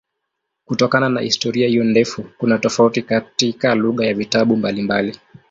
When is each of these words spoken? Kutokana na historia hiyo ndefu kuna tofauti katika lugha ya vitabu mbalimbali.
Kutokana 0.65 1.09
na 1.09 1.21
historia 1.21 1.67
hiyo 1.67 1.83
ndefu 1.83 2.23
kuna 2.37 2.57
tofauti 2.57 3.01
katika 3.01 3.75
lugha 3.75 4.05
ya 4.05 4.13
vitabu 4.13 4.55
mbalimbali. 4.57 5.19